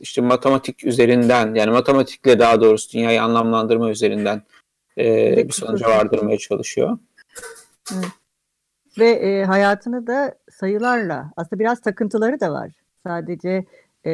işte 0.00 0.20
matematik 0.20 0.84
üzerinden 0.84 1.54
yani 1.54 1.70
matematikle 1.70 2.38
daha 2.38 2.60
doğrusu 2.60 2.92
dünyayı 2.92 3.22
anlamlandırma 3.22 3.90
üzerinden 3.90 4.42
e, 4.98 5.36
bir 5.48 5.52
sonuca 5.52 5.88
vardırmaya 5.88 6.38
çalışıyor. 6.38 6.98
Evet. 7.94 8.04
Ve 8.98 9.10
e, 9.10 9.44
hayatını 9.44 10.06
da 10.06 10.34
sayılarla 10.50 11.32
aslında 11.36 11.60
biraz 11.60 11.80
takıntıları 11.80 12.40
da 12.40 12.52
var. 12.52 12.70
Sadece 13.06 13.64
e, 14.06 14.12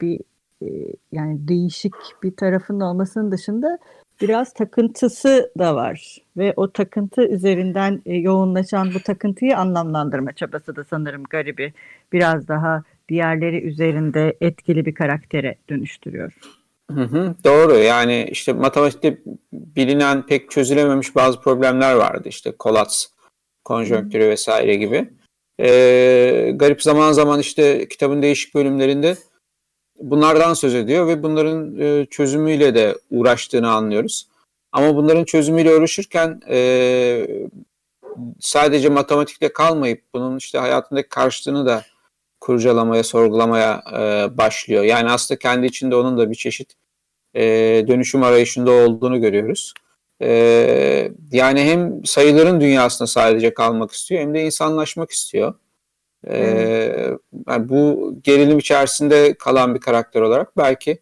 bir 0.00 0.20
e, 0.62 0.66
yani 1.12 1.48
değişik 1.48 1.94
bir 2.22 2.36
tarafının 2.36 2.80
olmasının 2.80 3.32
dışında 3.32 3.78
biraz 4.20 4.52
takıntısı 4.52 5.52
da 5.58 5.74
var 5.74 6.18
ve 6.36 6.52
o 6.56 6.72
takıntı 6.72 7.22
üzerinden 7.28 8.02
e, 8.06 8.14
yoğunlaşan 8.14 8.94
bu 8.94 9.00
takıntıyı 9.00 9.58
anlamlandırma 9.58 10.32
çabası 10.32 10.76
da 10.76 10.84
sanırım 10.84 11.24
garibi 11.24 11.72
biraz 12.12 12.48
daha 12.48 12.82
diğerleri 13.08 13.62
üzerinde 13.62 14.36
etkili 14.40 14.86
bir 14.86 14.94
karaktere 14.94 15.56
dönüştürüyor. 15.68 16.32
Hı 16.90 17.02
hı, 17.02 17.34
doğru 17.44 17.78
yani 17.78 18.28
işte 18.30 18.52
matematikte 18.52 19.18
bilinen 19.52 20.26
pek 20.26 20.50
çözülememiş 20.50 21.14
bazı 21.14 21.40
problemler 21.40 21.94
vardı 21.94 22.28
işte 22.28 22.52
kolaps 22.52 23.06
konjonktürü 23.64 24.28
vesaire 24.28 24.74
gibi. 24.74 25.10
Ee, 25.60 26.52
garip 26.54 26.82
zaman 26.82 27.12
zaman 27.12 27.40
işte 27.40 27.88
kitabın 27.88 28.22
değişik 28.22 28.54
bölümlerinde 28.54 29.16
bunlardan 29.98 30.54
söz 30.54 30.74
ediyor 30.74 31.06
ve 31.08 31.22
bunların 31.22 31.78
e, 31.78 32.06
çözümüyle 32.06 32.74
de 32.74 32.98
uğraştığını 33.10 33.70
anlıyoruz. 33.70 34.28
Ama 34.72 34.96
bunların 34.96 35.24
çözümüyle 35.24 35.74
uğraşırken 35.74 36.40
e, 36.48 37.26
sadece 38.40 38.88
matematikle 38.88 39.52
kalmayıp 39.52 40.02
bunun 40.14 40.36
işte 40.36 40.58
hayatındaki 40.58 41.08
karşılığını 41.08 41.66
da 41.66 41.84
kurcalamaya, 42.46 43.02
sorgulamaya 43.02 43.82
e, 43.92 44.38
başlıyor. 44.38 44.84
Yani 44.84 45.10
aslında 45.10 45.38
kendi 45.38 45.66
içinde 45.66 45.96
onun 45.96 46.18
da 46.18 46.30
bir 46.30 46.34
çeşit 46.34 46.72
e, 47.34 47.42
dönüşüm 47.88 48.22
arayışında 48.22 48.70
olduğunu 48.70 49.20
görüyoruz. 49.20 49.74
E, 50.22 50.28
yani 51.32 51.60
hem 51.60 52.04
sayıların 52.04 52.60
dünyasında 52.60 53.06
sadece 53.06 53.54
kalmak 53.54 53.90
istiyor 53.90 54.20
hem 54.20 54.34
de 54.34 54.44
insanlaşmak 54.44 55.10
istiyor. 55.10 55.54
E, 56.26 56.36
yani 57.48 57.68
bu 57.68 58.14
gerilim 58.22 58.58
içerisinde 58.58 59.34
kalan 59.34 59.74
bir 59.74 59.80
karakter 59.80 60.20
olarak 60.20 60.56
belki 60.56 60.98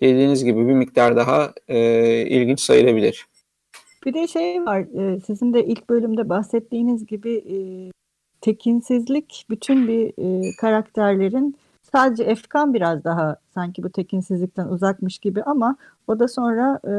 dediğiniz 0.00 0.44
gibi 0.44 0.68
bir 0.68 0.74
miktar 0.74 1.16
daha 1.16 1.52
e, 1.68 1.78
ilginç 2.26 2.60
sayılabilir. 2.60 3.26
Bir 4.06 4.14
de 4.14 4.26
şey 4.26 4.64
var, 4.66 4.80
e, 4.80 5.20
sizin 5.20 5.54
de 5.54 5.64
ilk 5.64 5.90
bölümde 5.90 6.28
bahsettiğiniz 6.28 7.06
gibi 7.06 7.34
e, 7.36 7.56
tekinsizlik 8.40 9.46
bütün 9.50 9.88
bir 9.88 10.12
e, 10.18 10.56
karakterlerin 10.60 11.56
sadece 11.92 12.24
Efkan 12.24 12.74
biraz 12.74 13.04
daha 13.04 13.36
sanki 13.54 13.82
bu 13.82 13.90
tekinsizlikten 13.90 14.66
uzakmış 14.68 15.18
gibi 15.18 15.42
ama 15.42 15.76
o 16.06 16.18
da 16.18 16.28
sonra 16.28 16.80
e, 16.88 16.94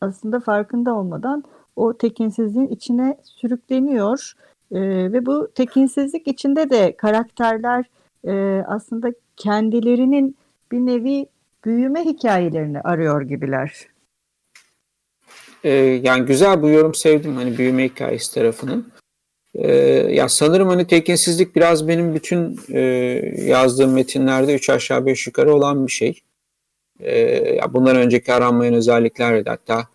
aslında 0.00 0.40
farkında 0.40 0.94
olmadan 0.94 1.44
o 1.76 1.98
tekinsizliğin 1.98 2.68
içine 2.68 3.16
sürükleniyor 3.22 4.32
e, 4.72 4.80
ve 5.12 5.26
bu 5.26 5.48
tekinsizlik 5.54 6.28
içinde 6.28 6.70
de 6.70 6.96
karakterler 6.96 7.84
e, 8.24 8.64
aslında 8.66 9.12
kendilerinin 9.36 10.36
bir 10.72 10.78
nevi 10.78 11.26
büyüme 11.64 12.04
hikayelerini 12.04 12.80
arıyor 12.80 13.22
gibiler. 13.22 13.86
Ee, 15.64 15.70
yani 16.02 16.26
güzel 16.26 16.62
bu 16.62 16.68
yorum 16.68 16.94
sevdim 16.94 17.36
hani 17.36 17.58
büyüme 17.58 17.84
hikayesi 17.84 18.34
tarafının. 18.34 18.92
Ee, 19.58 19.72
ya 20.10 20.28
sanırım 20.28 20.68
hani 20.68 20.86
tekinsizlik 20.86 21.56
biraz 21.56 21.88
benim 21.88 22.14
bütün 22.14 22.60
e, 22.72 22.80
yazdığım 23.36 23.92
metinlerde 23.92 24.54
üç 24.54 24.70
aşağı 24.70 25.06
beş 25.06 25.26
yukarı 25.26 25.54
olan 25.54 25.86
bir 25.86 25.92
şey. 25.92 26.20
Ee, 27.00 27.20
ya 27.54 27.74
bundan 27.74 27.96
önceki 27.96 28.32
aranmayan 28.32 28.74
özellikler 28.74 29.44
de 29.44 29.50
hatta 29.50 29.88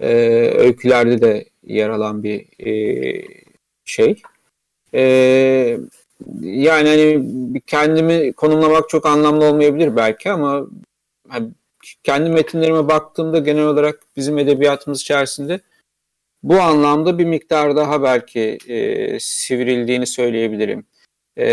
e, 0.00 0.08
öykülerde 0.56 1.20
de 1.20 1.44
yer 1.66 1.90
alan 1.90 2.22
bir 2.22 2.66
e, 2.66 2.72
şey. 3.84 4.22
E, 4.94 5.00
yani 6.40 6.88
hani 6.88 7.62
kendimi 7.66 8.32
konumlamak 8.32 8.88
çok 8.88 9.06
anlamlı 9.06 9.44
olmayabilir 9.44 9.96
belki 9.96 10.30
ama 10.30 10.66
hani 11.28 11.48
kendi 12.02 12.30
metinlerime 12.30 12.88
baktığımda 12.88 13.38
genel 13.38 13.66
olarak 13.66 14.00
bizim 14.16 14.38
edebiyatımız 14.38 15.00
içerisinde 15.00 15.60
bu 16.42 16.60
anlamda 16.60 17.18
bir 17.18 17.24
miktar 17.24 17.76
daha 17.76 18.02
belki 18.02 18.58
e, 18.68 19.20
sivrildiğini 19.20 20.06
söyleyebilirim. 20.06 20.86
E, 21.36 21.52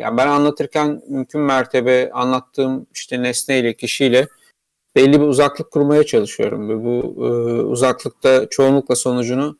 yani 0.00 0.16
ben 0.16 0.26
anlatırken 0.26 1.02
mümkün 1.08 1.40
mertebe 1.40 2.10
anlattığım 2.12 2.86
işte 2.94 3.22
nesneyle, 3.22 3.74
kişiyle 3.74 4.28
belli 4.96 5.20
bir 5.20 5.26
uzaklık 5.26 5.70
kurmaya 5.70 6.04
çalışıyorum. 6.06 6.68
Ve 6.68 6.84
bu 6.84 7.26
e, 7.26 7.30
uzaklıkta 7.62 8.48
çoğunlukla 8.50 8.96
sonucunu 8.96 9.58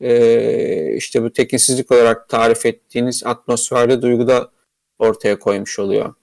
e, 0.00 0.96
işte 0.96 1.22
bu 1.22 1.32
tekinsizlik 1.32 1.92
olarak 1.92 2.28
tarif 2.28 2.66
ettiğiniz 2.66 3.26
atmosferde 3.26 4.02
duyguda 4.02 4.50
ortaya 4.98 5.38
koymuş 5.38 5.78
oluyor. 5.78 6.14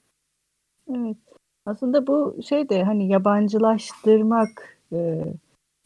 Evet. 0.90 1.18
Aslında 1.66 2.08
bu 2.08 2.36
şey 2.50 2.70
de 2.70 2.84
hani 2.84 3.08
yabancılaştırmak 3.08 4.78
e, 4.92 5.24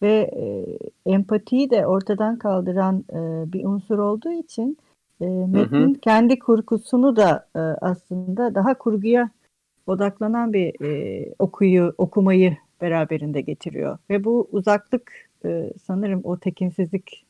ve 0.02 0.32
e, 0.36 0.66
empatiyi 1.12 1.70
de 1.70 1.88
ortadan 1.88 2.38
kaldıran 2.38 3.04
e, 3.10 3.54
bir 3.54 3.66
unsur 3.66 3.98
olduğu 3.98 4.32
için 4.32 4.78
e, 5.22 5.26
metnin 5.26 5.94
hı 5.94 5.98
hı. 5.98 6.00
kendi 6.02 6.40
kurgusunu 6.40 7.16
da 7.16 7.48
e, 7.56 7.60
aslında 7.60 8.56
daha 8.56 8.74
kurguya 8.78 9.30
odaklanan 9.88 10.54
bir 10.54 10.86
e, 10.86 11.26
okuyu 11.40 11.94
okumayı 11.98 12.58
beraberinde 12.82 13.42
getiriyor 13.42 13.98
ve 14.10 14.24
bu 14.24 14.48
uzaklık 14.52 15.12
e, 15.46 15.74
sanırım 15.88 16.22
o 16.24 16.40
tekinsizlik 16.40 17.26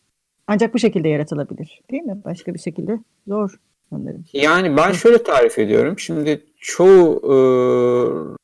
ancak 0.47 0.73
bu 0.73 0.79
şekilde 0.79 1.09
yaratılabilir 1.09 1.81
değil 1.91 2.03
mi? 2.03 2.17
Başka 2.25 2.53
bir 2.53 2.59
şekilde 2.59 2.99
zor 3.27 3.59
sanırım. 3.89 4.25
Yani 4.33 4.77
ben 4.77 4.91
şöyle 4.91 5.23
tarif 5.23 5.59
ediyorum. 5.59 5.99
Şimdi 5.99 6.45
çoğu 6.57 7.21
e, 7.23 7.35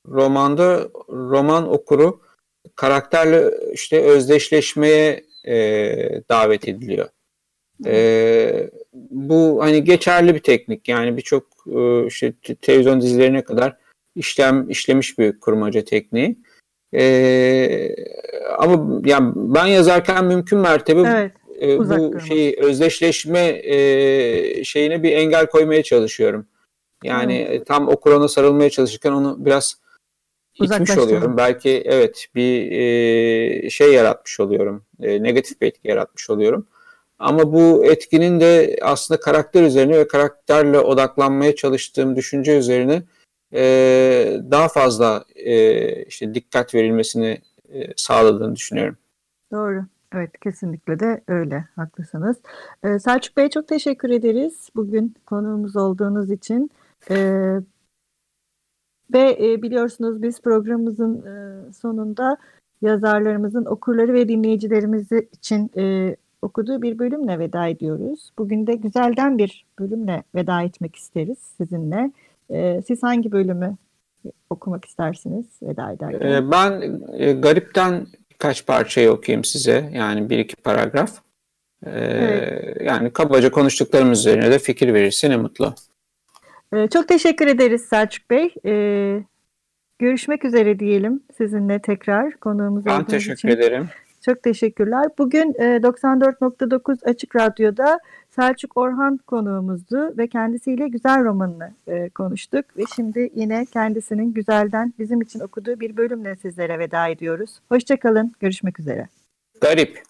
romanda 0.07 0.89
roman 1.09 1.69
okuru 1.69 2.19
karakterle 2.75 3.51
işte 3.73 4.01
özdeşleşmeye 4.01 5.23
e, 5.45 5.55
davet 6.29 6.67
ediliyor. 6.67 7.09
E, 7.85 8.69
bu 9.11 9.59
hani 9.61 9.83
geçerli 9.83 10.35
bir 10.35 10.39
teknik 10.39 10.89
yani 10.89 11.17
birçok 11.17 11.43
e, 11.75 12.05
işte 12.07 12.33
televizyon 12.61 13.01
dizilerine 13.01 13.43
kadar 13.43 13.77
işlem 14.15 14.69
işlemiş 14.69 15.19
bir 15.19 15.39
kurmaca 15.39 15.83
tekniği. 15.83 16.37
E, 16.93 17.95
ama 18.57 19.01
yani 19.05 19.31
ben 19.35 19.65
yazarken 19.65 20.25
mümkün 20.25 20.59
mertebe 20.59 20.99
evet, 20.99 21.31
e, 21.61 21.79
bu 21.79 22.19
şeyi 22.19 22.55
özdeşleşme 22.59 23.61
e, 23.63 24.63
şeyine 24.63 25.03
bir 25.03 25.11
engel 25.11 25.45
koymaya 25.47 25.83
çalışıyorum. 25.83 26.47
Yani 27.03 27.47
hmm. 27.51 27.63
tam 27.63 27.87
o 27.87 27.99
Kur'an'a 27.99 28.27
sarılmaya 28.27 28.69
çalışırken 28.69 29.11
onu 29.11 29.45
biraz 29.45 29.82
itmiş 30.53 30.97
oluyorum. 30.97 31.37
Belki 31.37 31.83
evet 31.85 32.27
bir 32.35 32.71
e, 32.71 33.69
şey 33.69 33.93
yaratmış 33.93 34.39
oluyorum. 34.39 34.85
E, 35.01 35.23
negatif 35.23 35.61
bir 35.61 35.67
etki 35.67 35.87
yaratmış 35.87 36.29
oluyorum. 36.29 36.67
Ama 37.19 37.53
bu 37.53 37.85
etkinin 37.85 38.39
de 38.39 38.77
aslında 38.81 39.19
karakter 39.19 39.63
üzerine 39.63 39.97
ve 39.97 40.07
karakterle 40.07 40.79
odaklanmaya 40.79 41.55
çalıştığım 41.55 42.15
düşünce 42.15 42.57
üzerine 42.57 43.03
e, 43.53 43.63
daha 44.51 44.67
fazla 44.67 45.25
e, 45.35 46.03
işte 46.03 46.33
dikkat 46.33 46.75
verilmesini 46.75 47.41
e, 47.73 47.87
sağladığını 47.95 48.55
düşünüyorum. 48.55 48.97
Doğru. 49.51 49.85
Evet 50.15 50.39
kesinlikle 50.39 50.99
de 50.99 51.21
öyle. 51.27 51.65
Haklısınız. 51.75 52.37
Ee, 52.83 52.99
Selçuk 52.99 53.37
Bey 53.37 53.49
çok 53.49 53.67
teşekkür 53.67 54.09
ederiz. 54.09 54.69
Bugün 54.75 55.15
konuğumuz 55.25 55.75
olduğunuz 55.75 56.31
için. 56.31 56.71
Ee, 57.11 57.55
ve 59.13 59.37
e, 59.41 59.61
biliyorsunuz 59.61 60.21
biz 60.21 60.41
programımızın 60.41 61.25
e, 61.25 61.73
sonunda 61.73 62.37
yazarlarımızın 62.81 63.65
okurları 63.65 64.13
ve 64.13 64.27
dinleyicilerimiz 64.27 65.11
için 65.11 65.71
e, 65.77 66.15
okuduğu 66.41 66.81
bir 66.81 66.99
bölümle 66.99 67.39
veda 67.39 67.67
ediyoruz. 67.67 68.31
Bugün 68.37 68.67
de 68.67 68.75
güzelden 68.75 69.37
bir 69.37 69.65
bölümle 69.79 70.23
veda 70.35 70.61
etmek 70.61 70.95
isteriz 70.95 71.37
sizinle. 71.57 72.11
E, 72.49 72.81
siz 72.87 73.03
hangi 73.03 73.31
bölümü 73.31 73.75
okumak 74.49 74.85
istersiniz 74.85 75.45
veda 75.61 75.91
ederken? 75.91 76.31
E, 76.31 76.51
ben 76.51 76.99
e, 77.13 77.33
Garip'ten 77.33 78.07
birkaç 78.31 78.65
parçayı 78.65 79.11
okuyayım 79.11 79.43
size. 79.43 79.89
Yani 79.93 80.29
bir 80.29 80.39
iki 80.39 80.55
paragraf. 80.55 81.11
E, 81.85 81.89
evet. 81.91 82.77
Yani 82.81 83.09
kabaca 83.09 83.51
konuştuklarımız 83.51 84.19
üzerine 84.19 84.51
de 84.51 84.59
fikir 84.59 84.93
verirse 84.93 85.29
ne 85.29 85.37
mutlu. 85.37 85.73
Ee, 86.73 86.87
çok 86.87 87.07
teşekkür 87.07 87.47
ederiz 87.47 87.81
Selçuk 87.81 88.29
Bey. 88.29 88.53
Ee, 88.65 89.23
görüşmek 89.99 90.45
üzere 90.45 90.79
diyelim 90.79 91.23
sizinle 91.37 91.79
tekrar 91.79 92.33
konuğumuz 92.33 92.85
Ben 92.85 93.03
teşekkür 93.03 93.33
için. 93.33 93.47
ederim. 93.47 93.89
Çok 94.25 94.43
teşekkürler. 94.43 95.05
Bugün 95.17 95.53
e, 95.59 95.63
94.9 95.63 97.09
Açık 97.09 97.35
Radyo'da 97.35 97.99
Selçuk 98.29 98.77
Orhan 98.77 99.17
konuğumuzdu 99.17 100.17
ve 100.17 100.27
kendisiyle 100.27 100.87
Güzel 100.87 101.23
romanını 101.23 101.73
e, 101.87 102.09
konuştuk. 102.09 102.65
Ve 102.77 102.83
şimdi 102.95 103.31
yine 103.35 103.65
kendisinin 103.65 104.33
Güzel'den 104.33 104.93
bizim 104.99 105.21
için 105.21 105.39
okuduğu 105.39 105.79
bir 105.79 105.97
bölümle 105.97 106.35
sizlere 106.35 106.79
veda 106.79 107.07
ediyoruz. 107.07 107.59
Hoşçakalın, 107.69 108.33
görüşmek 108.39 108.79
üzere. 108.79 109.07
Garip. 109.61 110.03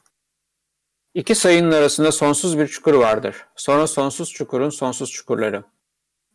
İki 1.14 1.36
sayının 1.36 1.72
arasında 1.72 2.12
sonsuz 2.12 2.60
bir 2.60 2.68
çukur 2.68 2.94
vardır. 2.94 3.46
Sonra 3.56 3.88
sonsuz 3.88 4.34
çukurun 4.34 4.70
sonsuz 4.70 5.12
çukurları. 5.12 5.64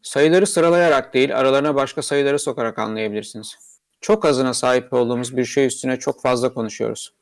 Sayıları 0.08 0.46
sıralayarak 0.46 1.14
değil, 1.14 1.38
aralarına 1.38 1.74
başka 1.74 2.02
sayıları 2.02 2.38
sokarak 2.38 2.78
anlayabilirsiniz. 2.78 3.58
Çok 4.00 4.24
azına 4.24 4.54
sahip 4.54 4.92
olduğumuz 4.92 5.36
bir 5.36 5.44
şey 5.44 5.66
üstüne 5.66 5.98
çok 5.98 6.22
fazla 6.22 6.54
konuşuyoruz. 6.54 7.14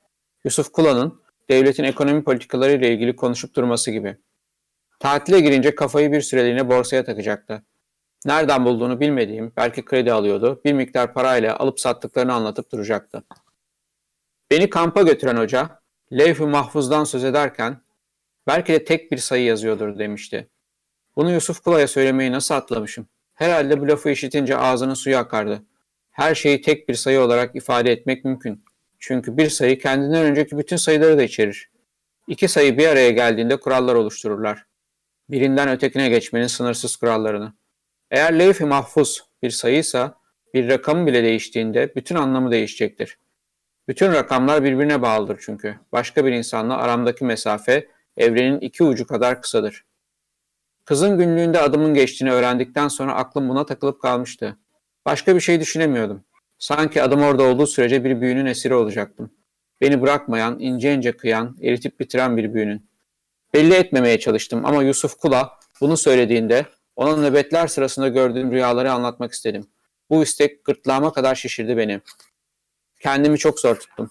Yusuf 0.44 0.72
Kula'nın 0.72 1.20
devletin 1.50 1.84
ekonomi 1.84 2.24
politikaları 2.24 2.72
ile 2.72 2.92
ilgili 2.92 3.16
konuşup 3.16 3.54
durması 3.54 3.90
gibi. 3.90 4.16
Tatile 5.00 5.40
girince 5.40 5.74
kafayı 5.74 6.12
bir 6.12 6.20
süreliğine 6.20 6.68
borsaya 6.68 7.04
takacaktı. 7.04 7.62
Nereden 8.24 8.64
bulduğunu 8.64 9.00
bilmediğim, 9.00 9.52
belki 9.56 9.84
kredi 9.84 10.12
alıyordu, 10.12 10.60
bir 10.64 10.72
miktar 10.72 11.14
parayla 11.14 11.56
alıp 11.56 11.80
sattıklarını 11.80 12.34
anlatıp 12.34 12.72
duracaktı. 12.72 13.22
Beni 14.50 14.70
kampa 14.70 15.02
götüren 15.02 15.36
hoca, 15.36 15.80
levh-i 16.12 16.46
mahfuzdan 16.46 17.04
söz 17.04 17.24
ederken, 17.24 17.80
belki 18.46 18.72
de 18.72 18.84
tek 18.84 19.12
bir 19.12 19.18
sayı 19.18 19.44
yazıyordur 19.44 19.98
demişti. 19.98 20.48
Bunu 21.16 21.32
Yusuf 21.32 21.60
Kula'ya 21.60 21.88
söylemeyi 21.88 22.32
nasıl 22.32 22.54
atlamışım? 22.54 23.06
Herhalde 23.34 23.80
bu 23.80 23.88
lafı 23.88 24.10
işitince 24.10 24.56
ağzının 24.56 24.94
suyu 24.94 25.16
akardı. 25.16 25.62
Her 26.10 26.34
şeyi 26.34 26.60
tek 26.60 26.88
bir 26.88 26.94
sayı 26.94 27.20
olarak 27.20 27.56
ifade 27.56 27.92
etmek 27.92 28.24
mümkün. 28.24 28.64
Çünkü 28.98 29.36
bir 29.36 29.50
sayı 29.50 29.78
kendinden 29.78 30.24
önceki 30.24 30.58
bütün 30.58 30.76
sayıları 30.76 31.18
da 31.18 31.22
içerir. 31.22 31.70
İki 32.28 32.48
sayı 32.48 32.78
bir 32.78 32.88
araya 32.88 33.10
geldiğinde 33.10 33.56
kurallar 33.60 33.94
oluştururlar. 33.94 34.66
Birinden 35.30 35.68
ötekine 35.68 36.08
geçmenin 36.08 36.46
sınırsız 36.46 36.96
kurallarını. 36.96 37.52
Eğer 38.10 38.38
levh-i 38.38 38.64
mahfuz 38.64 39.24
bir 39.42 39.50
sayıysa 39.50 40.18
bir 40.54 40.68
rakamı 40.68 41.06
bile 41.06 41.22
değiştiğinde 41.22 41.92
bütün 41.96 42.14
anlamı 42.14 42.50
değişecektir. 42.50 43.18
Bütün 43.88 44.12
rakamlar 44.12 44.64
birbirine 44.64 45.02
bağlıdır 45.02 45.38
çünkü. 45.40 45.78
Başka 45.92 46.24
bir 46.24 46.32
insanla 46.32 46.76
aramdaki 46.76 47.24
mesafe 47.24 47.88
evrenin 48.16 48.60
iki 48.60 48.84
ucu 48.84 49.06
kadar 49.06 49.42
kısadır. 49.42 49.85
Kızın 50.86 51.18
günlüğünde 51.18 51.60
adımın 51.60 51.94
geçtiğini 51.94 52.32
öğrendikten 52.32 52.88
sonra 52.88 53.14
aklım 53.14 53.48
buna 53.48 53.66
takılıp 53.66 54.02
kalmıştı. 54.02 54.56
Başka 55.06 55.34
bir 55.34 55.40
şey 55.40 55.60
düşünemiyordum. 55.60 56.24
Sanki 56.58 57.02
adım 57.02 57.22
orada 57.22 57.42
olduğu 57.42 57.66
sürece 57.66 58.04
bir 58.04 58.20
büyünün 58.20 58.46
esiri 58.46 58.74
olacaktım. 58.74 59.30
Beni 59.80 60.02
bırakmayan, 60.02 60.60
ince 60.60 60.94
ince 60.94 61.12
kıyan, 61.12 61.56
eritip 61.62 62.00
bitiren 62.00 62.36
bir 62.36 62.54
büyünün. 62.54 62.90
Belli 63.54 63.74
etmemeye 63.74 64.18
çalıştım 64.18 64.64
ama 64.64 64.82
Yusuf 64.82 65.18
Kula 65.18 65.58
bunu 65.80 65.96
söylediğinde 65.96 66.66
ona 66.96 67.16
nöbetler 67.16 67.66
sırasında 67.66 68.08
gördüğüm 68.08 68.52
rüyaları 68.52 68.92
anlatmak 68.92 69.32
istedim. 69.32 69.66
Bu 70.10 70.22
istek 70.22 70.64
gırtlağıma 70.64 71.12
kadar 71.12 71.34
şişirdi 71.34 71.76
beni. 71.76 72.00
Kendimi 73.00 73.38
çok 73.38 73.60
zor 73.60 73.76
tuttum. 73.76 74.10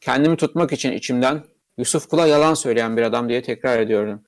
Kendimi 0.00 0.36
tutmak 0.36 0.72
için 0.72 0.92
içimden 0.92 1.44
Yusuf 1.78 2.08
Kula 2.08 2.26
yalan 2.26 2.54
söyleyen 2.54 2.96
bir 2.96 3.02
adam 3.02 3.28
diye 3.28 3.42
tekrar 3.42 3.78
ediyordum. 3.78 4.24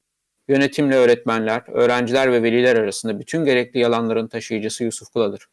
Yönetimle 0.48 0.96
öğretmenler, 0.96 1.62
öğrenciler 1.68 2.32
ve 2.32 2.42
veliler 2.42 2.76
arasında 2.76 3.20
bütün 3.20 3.44
gerekli 3.44 3.80
yalanların 3.80 4.28
taşıyıcısı 4.28 4.84
Yusuf 4.84 5.12
Kula'dır. 5.12 5.48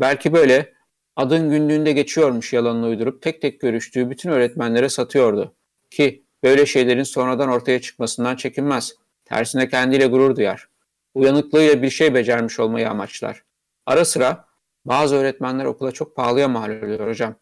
Belki 0.00 0.32
böyle 0.32 0.74
adın 1.16 1.50
günlüğünde 1.50 1.92
geçiyormuş 1.92 2.52
yalanını 2.52 2.86
uydurup 2.86 3.22
tek 3.22 3.42
tek 3.42 3.60
görüştüğü 3.60 4.10
bütün 4.10 4.30
öğretmenlere 4.30 4.88
satıyordu. 4.88 5.54
Ki 5.90 6.24
böyle 6.42 6.66
şeylerin 6.66 7.02
sonradan 7.02 7.48
ortaya 7.48 7.80
çıkmasından 7.80 8.36
çekinmez. 8.36 8.94
Tersine 9.24 9.68
kendiyle 9.68 10.06
gurur 10.06 10.36
duyar. 10.36 10.68
Uyanıklığıyla 11.14 11.82
bir 11.82 11.90
şey 11.90 12.14
becermiş 12.14 12.60
olmayı 12.60 12.90
amaçlar. 12.90 13.42
Ara 13.86 14.04
sıra 14.04 14.44
bazı 14.84 15.16
öğretmenler 15.16 15.64
okula 15.64 15.92
çok 15.92 16.16
pahalıya 16.16 16.48
mal 16.48 16.70
oluyor 16.70 17.08
hocam 17.08 17.34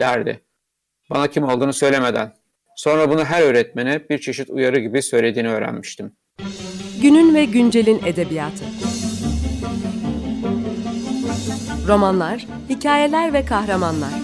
derdi. 0.00 0.44
Bana 1.10 1.28
kim 1.28 1.44
olduğunu 1.44 1.72
söylemeden. 1.72 2.43
Sonra 2.76 3.10
bunu 3.10 3.24
her 3.24 3.42
öğretmene 3.42 4.08
bir 4.10 4.18
çeşit 4.18 4.50
uyarı 4.50 4.80
gibi 4.80 5.02
söylediğini 5.02 5.48
öğrenmiştim. 5.48 6.12
Günün 7.02 7.34
ve 7.34 7.44
güncelin 7.44 8.00
edebiyatı. 8.06 8.64
Romanlar, 11.88 12.46
hikayeler 12.68 13.32
ve 13.32 13.44
kahramanlar. 13.44 14.23